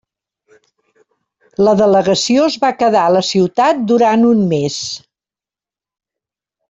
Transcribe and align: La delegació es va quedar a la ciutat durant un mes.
La 1.67 1.75
delegació 1.81 2.47
es 2.51 2.57
va 2.63 2.71
quedar 2.79 3.03
a 3.09 3.11
la 3.17 3.23
ciutat 3.29 3.87
durant 3.93 4.27
un 4.31 4.43
mes. 4.55 4.79